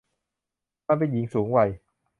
[0.87, 1.69] มันเป็นหญิงสูงวัย